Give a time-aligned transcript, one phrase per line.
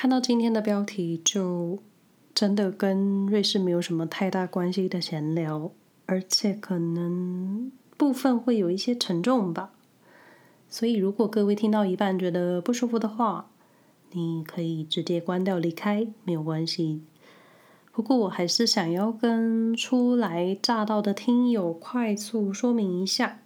[0.00, 1.78] 看到今天的标题，就
[2.34, 5.72] 真的跟瑞士没有什么太大关系的闲聊，
[6.06, 9.72] 而且可能部分会有一些沉重吧。
[10.70, 13.50] 所以，如果各位听到一半觉得不舒服的话，
[14.12, 17.02] 你可以直接关掉离开，没有关系。
[17.92, 23.42] 不过，我还是想要跟初来乍到的听友快速说明一下，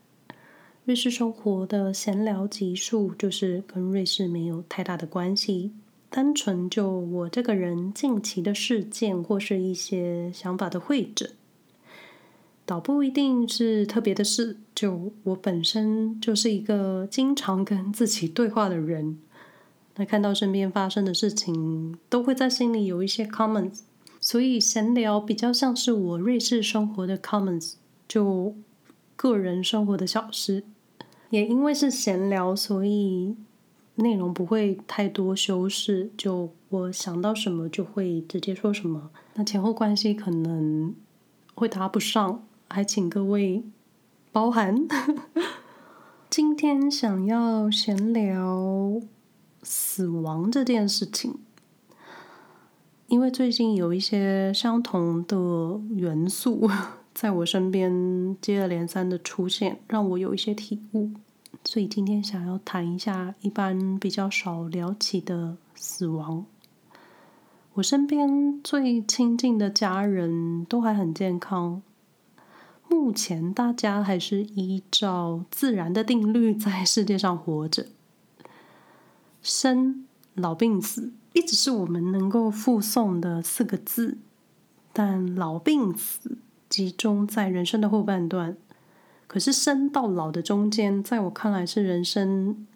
[0.84, 5.72] 瑞士生活的闲聊集数就是跟瑞士没有太大的关系。
[6.14, 11.28] 单纯就我这个人近期的事件或是一些想法的汇整，
[12.64, 14.58] 倒不一定是特别的事。
[14.76, 19.18] 就我本身就是一个经常跟自己对话的人，
[19.96, 23.80] 那看到身边发生的事情，都会在心里有一些 comments，
[24.20, 27.72] 所以闲聊比较像是我瑞士生活的 comments，
[28.06, 28.54] 就
[29.16, 30.62] 个人生活的小事。
[31.30, 33.34] 也因为是闲聊，所以。
[33.96, 39.10] 内容不会太多修饰，就我想到什么就会直接说什么。
[39.34, 40.94] 那前后关系可能
[41.54, 43.62] 会搭不上，还请各位
[44.32, 44.86] 包涵。
[46.28, 49.00] 今天想要闲聊
[49.62, 51.38] 死亡这件事情，
[53.06, 56.68] 因为最近有一些相同的元素
[57.14, 61.12] 在我身边接二连三的出现，让我有一些体悟。
[61.64, 66.44] 所以今天想要谈一下一般比较少聊起的死亡。
[67.74, 71.82] 我身边最亲近的家人都还很健康，
[72.88, 77.86] 目前大家还是依照自然的定律在世界上活着。
[79.42, 84.18] 生老病死一直是我们能够附送的四个字，
[84.92, 88.56] 但老病死集中在人生的后半段。
[89.34, 92.68] 可是生到老的中间，在我看来是人生，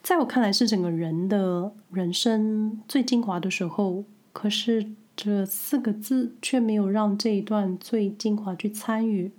[0.00, 4.04] 在我看来是整个人的人生最精华的时候。
[4.32, 9.32] 可是这四个字却没有让这一段最精华去参与，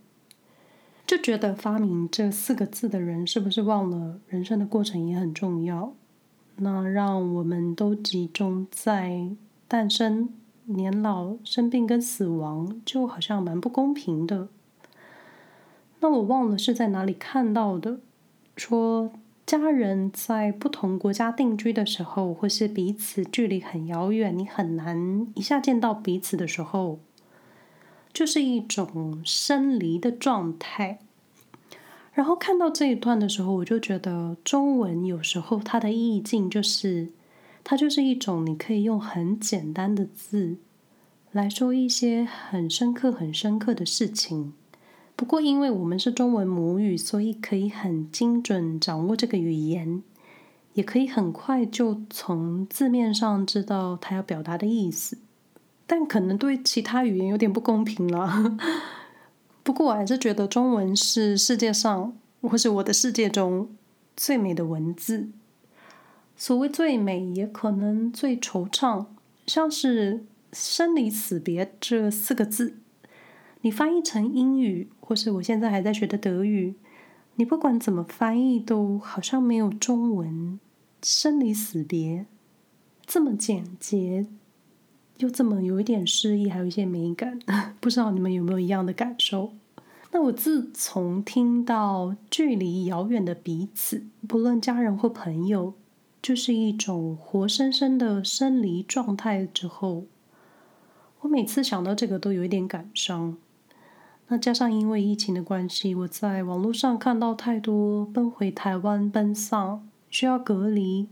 [1.07, 5.93] 就觉得发明这四个字的人是不是忘了人生的过程也很重要？
[6.58, 9.30] 那让我们都集中在
[9.70, 10.27] 诞生、
[10.65, 14.49] 年老、生病跟死亡，就好像蛮不公平的。
[16.02, 17.99] 那我忘了是在哪里看到的，
[18.55, 19.11] 说
[19.45, 26.99] 家人在不同国家定居的时候，或是彼此距离很遥远，你很难一下见到彼此的时候，
[28.14, 30.99] 就是一种生离的状态。
[32.14, 37.09] 然后看到这一段的时候，我就觉得中文有时候它的意境就是，
[37.64, 40.58] 它就是一种你可以用很简单的字
[41.32, 44.54] 来说一些很深刻、很深刻的事情。
[45.19, 50.02] 不过，因为我们是中文母语，所以可以很精准掌握这个语言，
[50.75, 55.17] 也可以很快就从字面上知道他要表达的意思。
[55.85, 58.58] 但可能对其他语言有点不公平了。
[59.61, 63.69] 不过，我还是觉得中文是世界上，或是我的世界中
[64.15, 65.27] 最美的文字。
[66.37, 69.08] 所谓最美，也可能最惆怅，
[69.45, 72.77] 像是“生离死别”这四个字。
[73.61, 76.75] 你翻译成英语，或是我现在还在学的德语，
[77.36, 80.59] 你不管怎么翻译，都好像没有中文
[81.03, 82.25] “生离死别”
[83.05, 84.27] 这么简洁，
[85.17, 87.37] 又这么有一点诗意，还有一些美感。
[87.81, 89.52] 不知道你们有没有一样的感受？
[90.11, 95.73] 那我自从听到距离遥远的彼此，不论家人或朋友，
[96.21, 100.05] 就是一种活生生的生离状态之后，
[101.20, 103.37] 我每次想到这个都有一点感伤。
[104.31, 111.07] 那加上因为疫情的关系，我在网络上看到太多奔回台湾奔丧、需要隔离、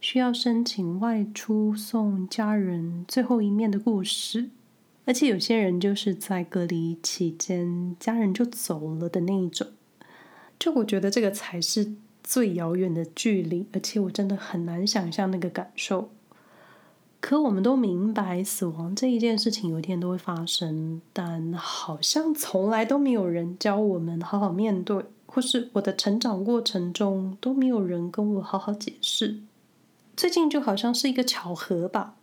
[0.00, 4.50] 需要申请外出送家人最后一面的故事，
[5.04, 9.68] 而且有些人就是在隔离期间家人就走了的那一种，
[10.58, 16.10] 就我觉得这个才是最遥远的距离，而且我真的很难想象那个感受。
[17.22, 29.38] 可我们都明白，死亡这一件事情有一天都会发生，但好像从来都没有人教我们好好面对，或是我的成长过程中都没有人跟我好好解释。
[30.16, 32.16] 最近就好像是一个巧合吧，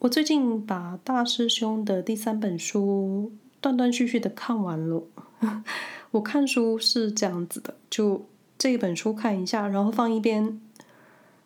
[0.00, 3.30] 我最近把大师兄的第三本书
[3.60, 5.04] 断断续续的看完了。
[6.10, 8.26] 我看书是这样子的，就
[8.58, 10.60] 这一本书看一下，然后放一边，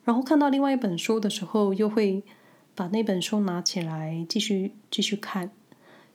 [0.05, 2.25] 然后看到另外一本书的时候又会。
[2.77, 5.51] 把那本书拿起来继续继续看，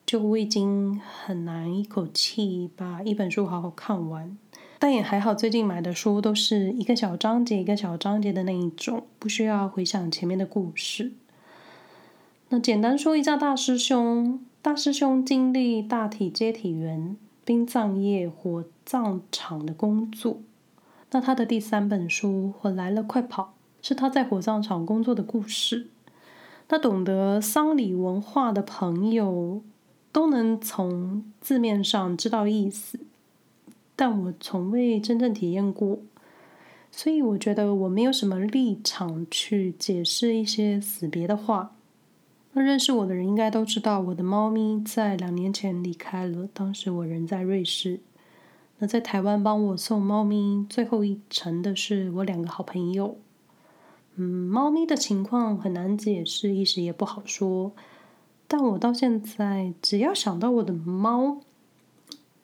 [0.06, 4.38] 就我已经很难一口气把一本书好好看完，
[4.78, 11.13] 但也还好，最近买的书都是一个小章节一个小章节的那一种，不需要回想前面的故事。
[12.50, 20.38] 那简单说一下大师兄，大师兄经历大体接体员、殡葬业、火葬场的工作。
[21.10, 23.56] 那他的第三本书《我来了，快跑》
[23.88, 25.88] 是他在火葬场工作的故事。
[26.73, 29.62] 那懂得丧礼文化的朋友
[30.13, 32.97] 都能从字面上知道意思，
[33.94, 36.00] 但我从未真正体验过，
[36.89, 41.75] 所以我觉得我没有什么立场去解释一些死别的话。
[42.53, 46.47] 那认识我的人应该都知道，我的猫咪在两年前离开了。
[46.53, 48.00] 当时我人在瑞士。
[48.79, 53.18] 那在台湾帮我送猫咪最后一程的是我两个好朋友。
[54.21, 57.71] 嗯，猫咪的情况很难解释，一时也不好说。
[58.47, 61.41] 但我到现在，只要想到我的猫，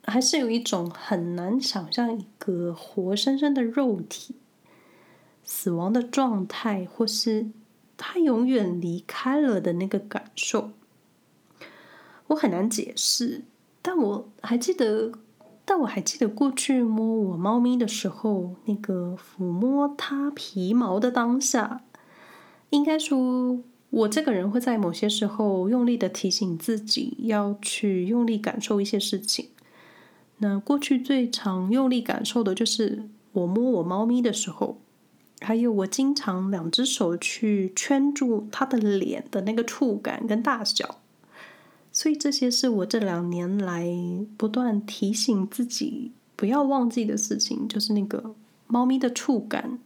[0.03, 4.33] 还是有一种很难想象一个活生生的肉体
[5.44, 7.47] 死亡的状态，或是。
[8.00, 10.69] 他永远离开了的那个感受，
[12.27, 13.44] 我很难解释。
[13.81, 15.13] 但我还记得，
[15.69, 21.81] 但我还记得过去摸我猫咪的时候，那个抚摸它皮毛的当下。
[22.69, 23.60] 应该说，
[23.90, 29.50] 我这个人会在某些时候用力的提醒自己要去用力感受一些事情。
[30.38, 33.04] 那过去最常用力感受的就是
[33.34, 34.78] 我摸我猫咪的时候。
[35.42, 41.00] 还有，我经常两只手去圈住它的脸的那个触感跟大小，
[41.98, 43.92] 所以这些是我这两年来
[44.38, 48.36] 不断提醒自己不要忘记的事情，就是那个
[48.68, 49.80] 猫咪的触感。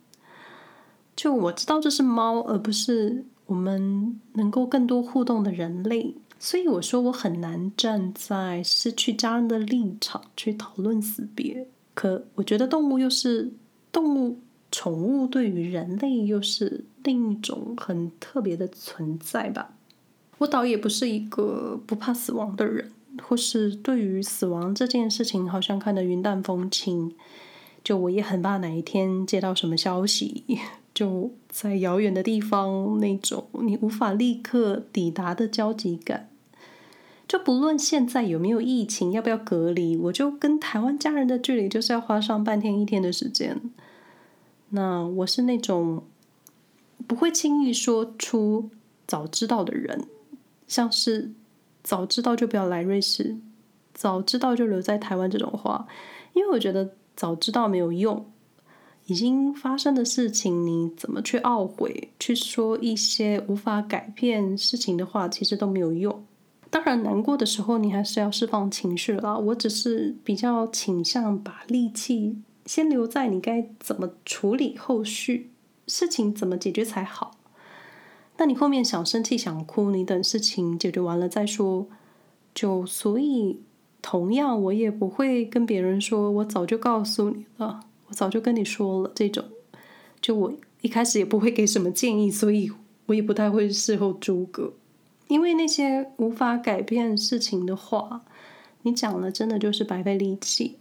[1.16, 11.66] 就我知道这是猫，而不是我们能够更多互动的人类，所以我说我很难站在失去家人的立场去讨论死别。
[11.94, 13.54] 可我觉得动物又是
[13.90, 14.38] 动物。
[14.74, 19.74] 宠物对于人类又是另一种很特别的存在吧。
[20.42, 22.92] 我倒也不是一个不怕死亡的人，
[23.22, 27.14] 或是对于死亡这件事情好像看得云淡风轻。
[27.84, 30.44] 就我也很怕哪一天接到什么消息，
[30.96, 36.30] 就在遥远的地方那种你无法立刻抵达的焦急感。
[37.28, 43.62] 就不论现在有没有疫情，要不要隔离，我就跟台湾家人的距离就是要花上半天一天的时间。
[44.70, 46.04] 那我是那种
[47.06, 48.70] 不会轻易说出
[49.08, 50.06] 早知道的人，
[50.72, 51.30] 像是
[51.84, 53.36] 早知道就不要来瑞士，
[53.94, 55.86] 早知道就留在台湾这种话，
[56.32, 58.26] 因为我觉得早知道没有用，
[59.08, 66.24] 已经发生的事情你怎么去懊悔，去说一些无法改变事情的话，其实都没有用。
[66.70, 72.38] 当然难过的时候你还是要释放情绪啦，我只是比较倾向把力气。
[72.66, 75.52] 先留在你该怎么处理后续
[75.88, 77.41] 事情怎么解决才好。
[78.42, 81.88] 那你后面想生气想哭，你等事情解决完了再说。
[82.56, 83.62] 就所以，
[84.02, 89.46] 同样我也不会跟别人说，我早就告诉你了，我早就跟你说了这种。
[90.20, 92.72] 就我一开始也不会给什么建议，所以
[93.06, 94.74] 我也不太会事后诸葛，
[95.28, 98.24] 因为那些无法改变事情的话，
[98.82, 100.80] 你讲了真的就是白费力气。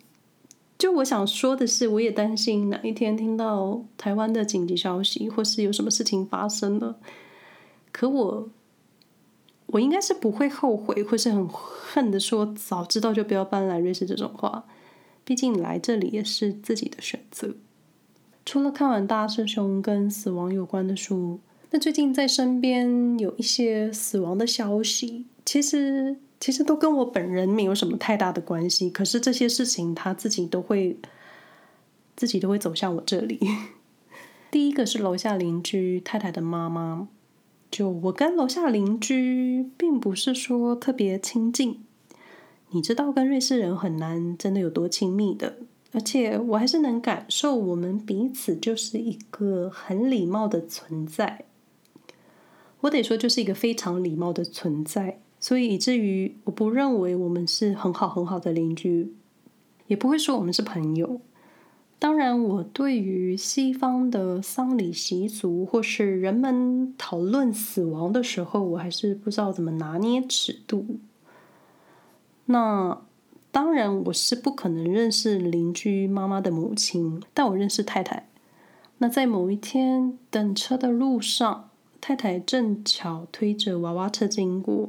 [0.78, 6.98] 就我想说的是，我也担心哪一天听到台湾的紧急消息，或是有什么事情发生了。
[7.92, 8.48] 可我，
[9.66, 14.64] 我应该是不会后悔，或是很恨的说，早知道就不要搬来瑞士这种话。
[15.24, 17.54] 毕竟来这里也是自己的选择。
[18.44, 26.16] 除了看完大师兄跟死亡有关的书，那最近在身边有一些死亡的消息，其实。
[26.40, 30.96] 其实都跟我本人没有什么太大的关系，可是这些事情他自己都会，
[32.16, 33.38] 自己都会走向我这里。
[34.50, 37.08] 第一个是楼下邻居太太的妈妈，
[37.70, 41.84] 就我跟楼下邻居并不是说特别亲近，
[42.70, 45.58] 你知道跟瑞士人很难真的有多亲密的，
[45.92, 51.44] 而且我还是能感受我们彼此就是一个很礼貌的存在，
[52.80, 55.20] 我得说就是一个非常礼貌的存在。
[55.38, 59.14] 所以以至于我不认为我们是很好很好的邻居，
[59.86, 61.20] 也不会说我们是朋友。
[62.00, 70.98] 当然，我对于西方的丧礼习俗或是人们讨论死亡的时候，我还是不知道怎么拿捏尺度。
[72.46, 73.02] 那
[73.52, 78.30] 当然，我是不可能认识邻居妈妈的母亲，但我认识太太。
[78.96, 81.68] 那在某一天等车的路上，
[82.00, 84.88] 太太正巧推着娃娃车经过。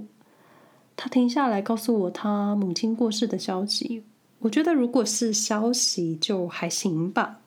[0.95, 4.03] 她停下来告诉我她母亲过世的消息。
[4.41, 7.39] 我觉得如果是消息就还行吧，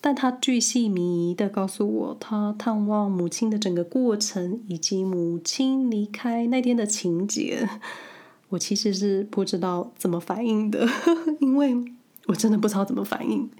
[0.00, 7.68] 但他巨细靡遗的告诉我，他探望母亲的整个过程，以及母亲离开那天的情节。
[8.50, 10.88] 我其实是不知道怎么反应的，
[11.40, 11.76] 因为
[12.28, 13.50] 我真的不知道怎么反应，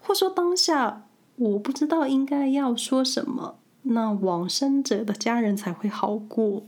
[0.00, 6.64] 或说当下我不知道应该要说什么，那往生者的家人才会好过。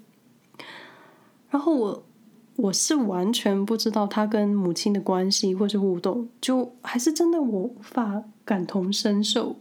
[1.49, 2.05] 然后我
[2.63, 9.57] 我是完全不知道他跟母亲的关系或是互动，就还是真的我无法感同身受，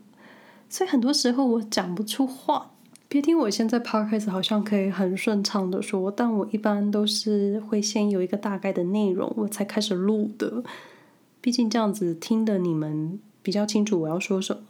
[0.68, 2.72] 所以很多时候我讲不出话。
[3.08, 10.64] 别听我现在 podcast 好像可以很顺畅的说，但我一般都是会先有一个大概的内容，我才开始录的。
[11.42, 14.64] 毕竟这样子听的你们比较清楚我要说什么。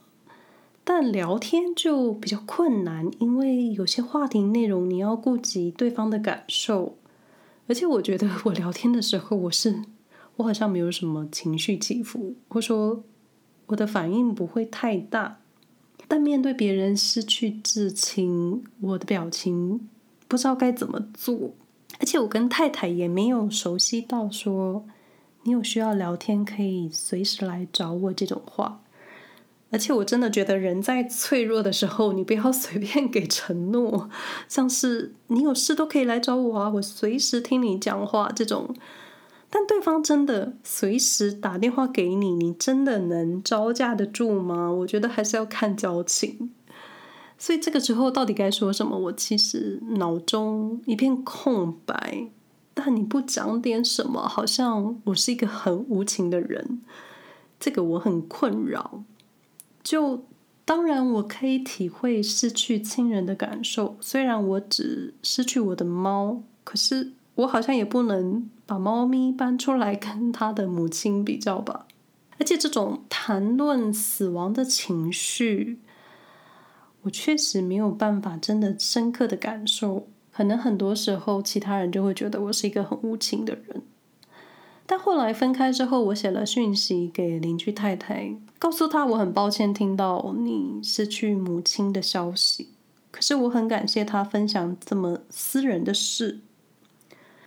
[0.83, 6.95] 但聊天就比较困难，因为有些话题内容你要顾及对方的感受，
[7.69, 9.83] 而且我觉得我聊天的时候，我是
[10.37, 13.03] 我好像没有什么情绪起伏，或说
[13.67, 15.39] 我的反应不会太大。
[16.07, 19.87] 但面对别人失去至亲，我的表情
[20.27, 21.53] 不知道该怎么做，
[21.99, 24.83] 而且我跟太太也没有熟悉到说，
[25.43, 28.81] 你有需要聊天可以随时来找我这种话。
[29.71, 34.09] 而且我真的觉得人在脆弱的时候，你不要 随便给承诺，
[34.47, 38.75] 像是你有事都可以来找我啊，我随时听你讲话这种。
[39.51, 44.71] 但对方真的随时打电话给你，你真的能招架得住吗？
[44.71, 46.51] 我觉得还是要看交情。
[47.37, 48.97] 所以这个时候到底该说什么？
[48.97, 52.27] 我其实脑中一片空白。
[52.73, 56.81] 但你不讲点什么，好像我是一个很无情的人。
[57.59, 59.03] 这个我很困扰。
[59.89, 60.23] 就
[60.65, 68.47] 当然我可以体会失去亲人的感受，虽然我只失去我的猫，可是我好像也不能。
[68.67, 71.87] 把猫咪搬出来跟它的母亲比较吧，
[72.37, 75.79] 而且这种谈论死亡的情绪，
[77.01, 80.07] 我确实没有办法真的深刻的感受。
[80.31, 83.81] 可能很多时候其他人就会觉得我是一个很无情的人。
[84.91, 92.69] 但后来分开之后，我写了讯息给邻居太太，告诉她我很抱歉听到你失去母亲的消息，
[93.11, 96.39] 可是我很感谢她分享这么私人的事。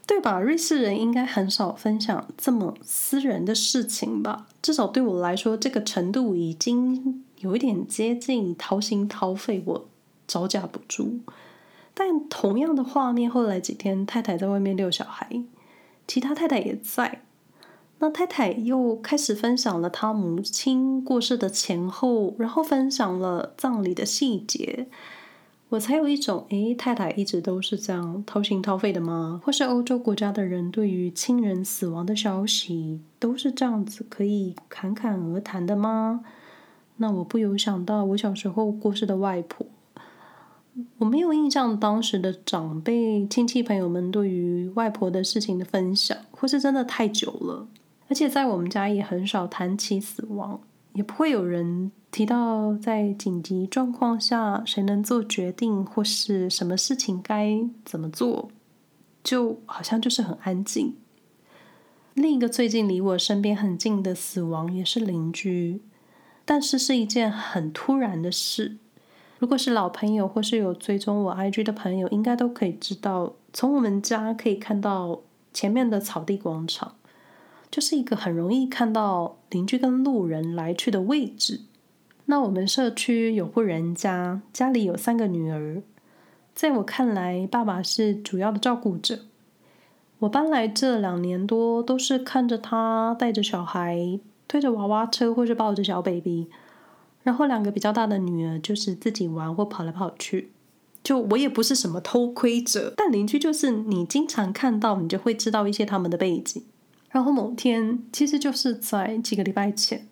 [0.05, 0.39] 对吧？
[0.41, 4.47] 瑞士人应该很少分享这么私人的事情吧？
[4.61, 9.89] 至少对我来说，这个程度已经有一点接近掏心掏肺，我
[10.27, 11.21] 招架不住。
[11.95, 15.43] 但同样的画面，后来几天，太太在外面遛小孩，
[16.07, 17.23] 其他太太也在。
[18.03, 24.89] 那太太又开始分享了她母亲过世的前后，然后分享了葬礼的细节。
[25.69, 29.41] 我才有一种，诶，太太一直都是这样掏心掏肺的吗？
[29.45, 36.25] 或是欧洲国家的人对于亲人死亡的消息都是这样子可以侃侃而谈的吗？
[36.97, 39.65] 那我不由想到我小时候过世的外婆，
[40.99, 47.69] 我没有印象当时的长辈亲戚朋友们对于外婆的事情的分享，或是真的太久了，
[48.13, 50.61] 而且在我们家也很少谈起死亡，
[50.93, 51.91] 也不会有人。
[52.11, 58.51] 提到在紧急状况下，谁能做决定，或是什么事情该怎么做，
[59.25, 60.95] 就好像就是很安静。
[62.13, 65.81] 另一个最近离我身边很近的死亡也是邻居，
[66.45, 68.77] 但是是一件很突然的事。
[69.39, 75.23] 如果是老朋友或是有追踪我 IG 的朋友，应该都可以知道，从我们家可以看到
[75.55, 76.97] 前面的草地广场，
[77.73, 81.63] 就是一个很容易看到邻居跟路人来去的位置。
[82.27, 85.83] 那我们社区有户人家，家里有三个女儿。
[86.55, 89.21] 在我看来，爸爸是主要的照顾者。
[90.19, 96.49] 我搬来这两年多，都是看着他带着小孩，推着娃娃车，或是抱着小 baby。
[97.23, 100.53] 然后两个比较大的女儿就是自己玩或跑来跑去。
[101.03, 106.63] 就我也不是什么偷窥者，但邻居就是你经常看到，你就会知道一些他们的背景。
[107.13, 110.09] 然后某天，其实就是在几个礼拜前。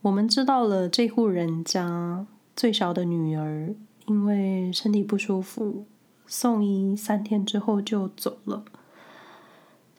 [0.00, 3.74] 我们知道了这户人家最小的女儿
[4.06, 5.84] 因为身体不舒服，
[6.26, 8.64] 送医三天之后就走了。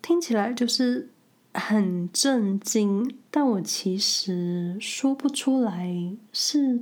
[0.02, 1.12] 听起来就是
[1.54, 6.82] 很震惊，但我其实说不出来是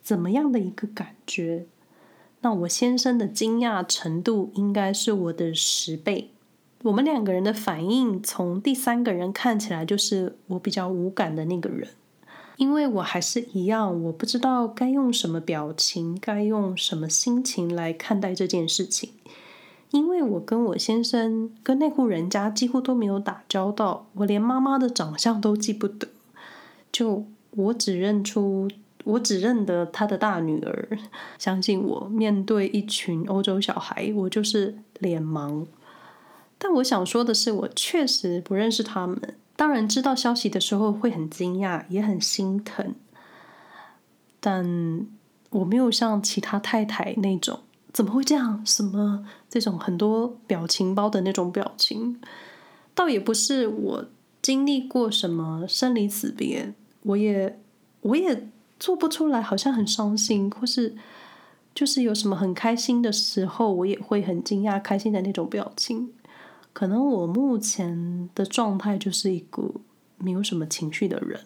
[0.00, 1.66] 怎么样的一个感觉。
[2.40, 6.30] 那我先生的惊讶程度应该是我的十倍。
[6.82, 11.88] 我们两个人的反应，从第三个人看起来就是我比较无感的那个人。
[12.56, 19.10] 因为我还是一样，我不知道该用什么表情，该用什么心情来看待这件事情。
[19.90, 26.08] 因为我跟我先生跟那户人家几乎都没有打交道，我连妈妈的长相都记不得。
[26.92, 28.68] 就我只认出，
[29.04, 30.98] 我只认得他的大女儿。
[31.38, 35.66] 相信我，面对一群欧洲小孩，我就是脸盲。
[36.62, 39.18] 但我想说的是，我确实不认识他们。
[39.56, 42.94] 当然，知道消息的时候会很惊讶，也很心疼。
[44.38, 45.06] 但
[45.48, 47.60] 我没有像其他太太那种
[47.94, 48.62] 怎么会这样？
[48.66, 52.20] 什么这种很多表情包的那种表情，
[52.94, 54.04] 倒也不是我
[54.42, 56.74] 经历过什么生离死别，
[57.04, 57.58] 我也
[58.02, 58.48] 我也
[58.78, 60.94] 做不出来，好像很伤心，或是
[61.74, 66.12] 就是有什么很开心的时候，我也会很惊讶、开心的那种表情。
[66.72, 69.72] 可能我目前的状态就是一个
[70.18, 71.40] 没有什么情绪的人。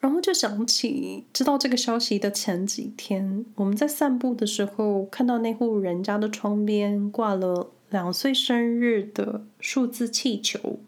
[0.00, 10.78] 然后就想起，知道这个消息的前几天，我们在散步的时候，看到那户人家的窗边挂了两岁生日的数字气球，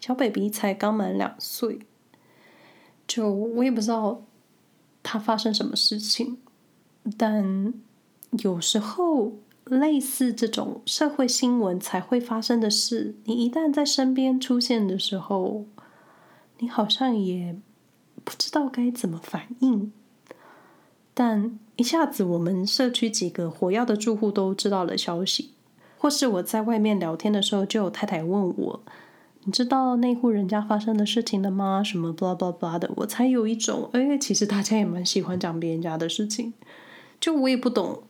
[0.00, 1.78] 小 baby 才刚满两岁，
[3.06, 4.22] 就我也不知道
[5.04, 6.38] 他发生什么事情，
[7.16, 7.72] 但
[8.42, 15.66] 有时候类似这种社会新闻才会发生的事，你一旦在身边出现的时候，
[16.58, 17.56] 你好像也。
[18.24, 19.92] 不知道该怎么反应，
[21.12, 25.54] 但一下子我们社区几个活跃的住户都知道了消息，
[25.98, 28.80] 或是我在外面聊天的时候，就有太太问我
[29.42, 36.54] ：“你知道那户人家发生的事情了吗？”什么 blah blah blah 的，我才有一种，哎，其实大家也蛮喜欢讲别人家的事情。
[37.20, 38.04] 就我也不懂，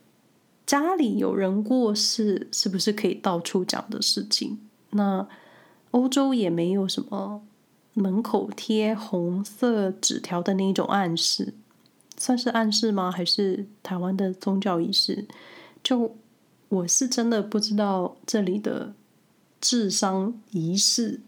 [0.65, 4.57] 家里有人过世，是不是可以到处讲的事情？
[4.91, 5.27] 那
[5.91, 7.41] 欧洲也没有什么。
[7.95, 11.53] 门口贴红色纸条的那一种暗示，
[12.17, 13.11] 算是暗示吗？
[13.11, 15.27] 还是台湾的宗教仪式？
[15.83, 16.15] 就
[16.69, 18.95] 我是真的不知道这里的
[19.61, 21.21] 治丧仪式，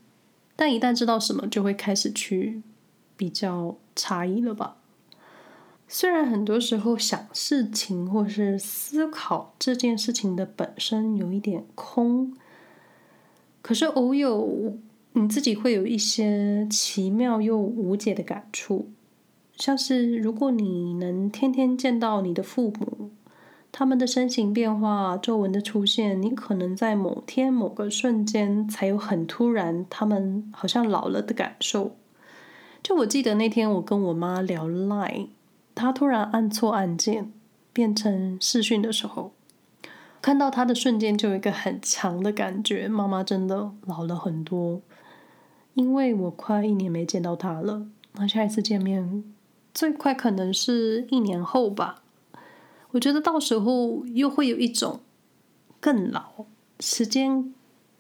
[0.56, 2.64] 但一旦知道什么，就会开始去
[3.16, 4.78] 比较差异了吧。
[5.88, 12.34] 虽然很多时候想事情或是思考这件事情的本身有一点空，
[13.62, 14.78] 可是偶有。
[15.18, 18.90] 你自己会有一些奇妙又无解的感触，
[19.56, 23.12] 像是如果你能天天见到你的父母，
[23.72, 31.96] 他们的身形变化、皱纹的出现，你可能在某天某个瞬间才有很突然，他们好像老了的感受。
[32.84, 35.28] 就我记得那天我跟我妈聊 lie
[35.76, 37.32] 他突然按错按键
[37.72, 39.34] 变成视讯的时候，
[40.22, 44.82] 看到他的瞬间就有一个很强的感觉，妈妈真的老了很多。
[45.74, 49.26] 因为我快一年没见到他了，那下一次见面
[49.74, 52.02] 最快可能是一年后吧。
[52.92, 55.02] 我觉得到时候又会有一种
[55.82, 56.46] 更老、
[56.80, 57.54] 时间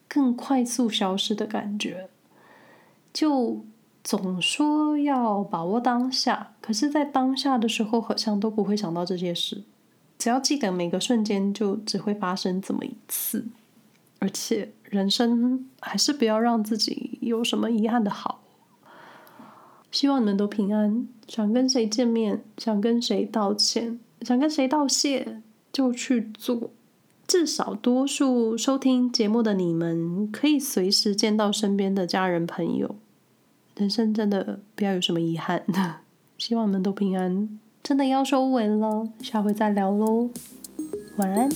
[0.07, 2.07] 更快速消失的感觉。
[3.11, 3.65] 就
[4.05, 9.63] 总说要把握当下，可是，在当下的时候，好像都不会想到这些事。
[10.19, 13.47] 只要记得每个瞬间，就只会发生这么一次。
[14.19, 18.43] 而且人生还是不要让自己有什么遗憾的好。
[19.89, 21.07] 希望你们都平安。
[21.27, 25.41] 想跟谁见面，想跟谁道歉，想跟谁道谢，
[25.73, 26.69] 就去做。
[27.25, 32.95] 至少多数收听节目的你们，可以随时见到身边的家人朋友。
[33.75, 35.63] 人生真的不要有什么遗憾。
[36.37, 37.59] 希望你们都平安。
[37.83, 40.29] 真的要收尾了，下回再聊喽。
[41.17, 41.49] 晚安。